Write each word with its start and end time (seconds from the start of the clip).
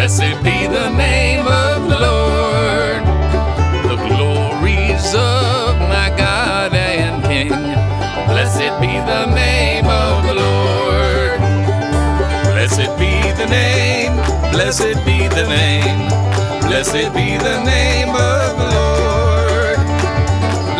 Blessed 0.00 0.42
be 0.42 0.66
the 0.66 0.88
name 0.96 1.46
of 1.46 1.90
the 1.90 1.98
Lord. 2.00 3.04
The 3.84 3.96
glories 4.08 5.14
of 5.14 5.76
my 5.92 6.08
God 6.16 6.72
and 6.72 7.22
King. 7.24 7.50
Blessed 7.50 8.80
be 8.80 8.96
the 9.12 9.26
name 9.26 9.84
of 9.84 10.24
the 10.24 10.36
Lord. 10.40 11.38
Blessed 12.48 12.96
be 12.98 13.12
the 13.36 13.44
name. 13.44 14.16
Blessed 14.52 14.96
be 15.04 15.28
the 15.28 15.44
name. 15.46 16.08
Blessed 16.64 17.12
be 17.12 17.36
the 17.36 17.62
name 17.62 18.08
of 18.08 18.56
the 18.56 18.68
Lord. 18.72 19.76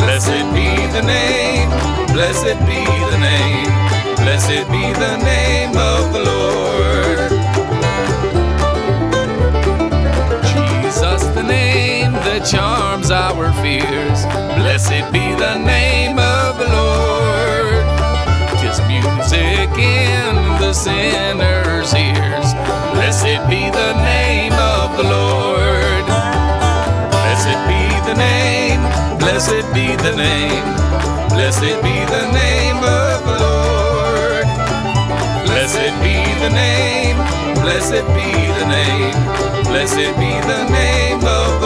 Blessed 0.00 0.48
be 0.56 0.68
the 0.96 1.02
name. 1.04 1.68
Blessed 2.16 2.58
be 2.64 2.80
the 3.12 3.18
name. 3.20 3.68
Blessed 4.16 4.64
be 4.72 4.84
the 4.96 5.16
name 5.18 5.76
of 5.76 5.89
our 13.10 13.52
fears. 13.62 14.24
Blessed 14.56 15.10
be 15.12 15.34
the 15.34 15.58
name 15.58 16.18
of 16.18 16.58
the 16.58 16.68
Lord. 16.68 17.84
Tis 18.60 18.78
music 18.86 19.70
in 19.78 20.34
the 20.60 20.72
sinner's 20.72 21.92
ears. 21.94 22.54
Blessed 22.94 23.40
be 23.50 23.70
the 23.70 23.92
name 24.04 24.52
of 24.52 24.96
the 24.96 25.04
Lord. 25.04 26.06
Blessed 27.10 27.58
be 27.66 27.82
the 28.06 28.14
name. 28.14 28.80
Blessed 29.18 29.66
be 29.74 29.96
the 29.96 30.14
name. 30.16 30.64
Blessed 31.30 31.82
be 31.82 31.96
the 32.14 32.24
name 32.32 32.78
of 32.78 33.24
the 33.26 33.36
Lord. 33.44 34.46
Blessed 35.46 35.94
be 36.02 36.16
the 36.44 36.50
name. 36.50 37.16
Blessed 37.62 38.06
be 38.14 38.30
the 38.58 38.66
name. 38.66 39.16
Blessed 39.64 40.14
be 40.18 40.32
the 40.46 40.62
name 40.70 41.24
of 41.24 41.59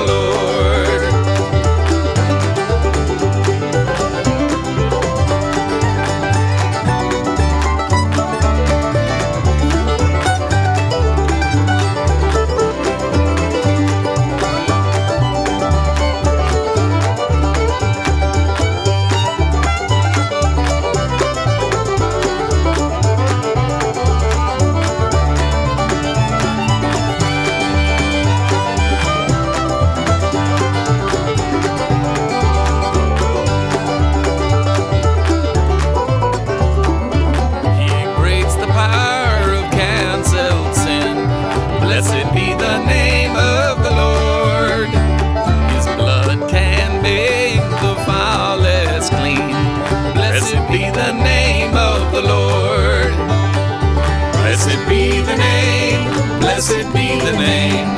Blessed 56.67 56.95
be 56.95 57.21
the 57.21 57.33
name. 57.33 57.95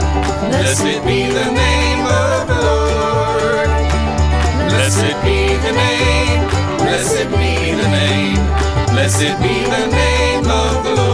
Blessed 0.50 1.04
be 1.06 1.31
the 1.31 1.53
name 1.53 2.04
of 2.04 2.49
the 2.49 2.59
Lord. 2.66 3.69
Blessed 4.71 5.15
be 5.22 5.54
the 5.54 5.71
name. 5.71 6.49
Blessed 6.78 7.31
be 7.31 7.71
the 7.81 7.88
name. 7.88 8.43
Blessed 8.91 9.41
be 9.41 9.54
the 9.71 9.87
name 9.87 10.50
of 10.50 10.82
the 10.82 10.94
Lord. 10.97 11.05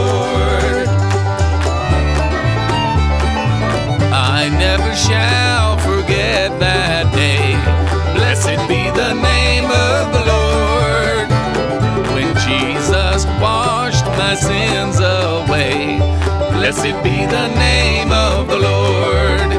Blessed 16.62 17.02
be 17.02 17.26
the 17.26 17.48
name 17.58 18.12
of 18.12 18.46
the 18.46 18.56
Lord. 18.56 19.50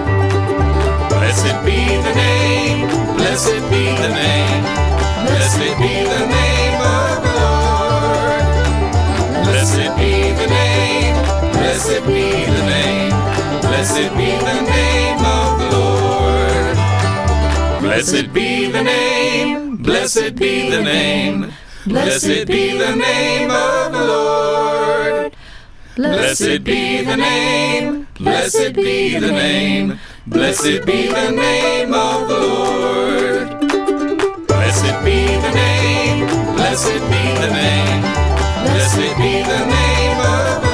Blessed 1.09 1.65
be 1.65 1.83
the 2.07 2.13
name. 2.15 2.87
Blessed 3.17 3.59
be 3.69 3.83
the 4.03 4.07
name. 4.07 4.63
Blessed 5.27 5.75
be 5.83 5.93
the 6.13 6.23
name 6.31 6.79
of 6.79 7.15
the 7.25 7.33
Lord. 7.43 8.43
Blessed 9.43 9.91
be 9.97 10.31
the 10.31 10.47
name. 10.47 11.15
Blessed 11.51 12.05
be 12.07 12.45
the 12.55 12.63
name. 12.71 13.11
Blessed 13.67 14.15
be 14.15 14.29
the 14.47 14.61
name 14.71 15.25
of 15.25 15.59
the 15.59 15.67
Lord. 15.75 16.75
Blessed 17.81 18.31
be 18.31 18.71
the 18.71 18.81
name. 18.81 19.75
Blessed 19.75 20.35
be 20.35 20.69
the 20.69 20.81
name. 20.81 21.51
Blessed 21.85 22.47
be 22.47 22.77
the 22.77 22.95
name 22.95 23.51
of 23.51 23.91
the 23.91 24.05
Lord. 24.05 24.52
Blessed 25.95 26.63
be 26.63 27.03
the 27.03 27.15
name. 27.15 28.07
Blessed 28.15 28.73
be 28.73 29.19
the 29.19 29.31
name. 29.31 29.99
Blessed 30.25 30.85
be 30.87 31.07
the 31.07 31.29
name 31.29 31.93
of 31.93 32.27
the 32.27 32.39
Lord. 32.39 33.59
Blessed 34.47 35.05
be 35.05 35.27
the 35.27 35.51
name. 35.53 36.25
Blessed 36.55 36.93
be 37.11 37.23
the 37.41 37.51
name. 37.53 38.01
Blessed 38.65 39.17
be 39.17 39.43
the 39.43 39.65
name 39.67 40.19
of 40.19 40.61
the 40.63 40.67
Lord. 40.67 40.72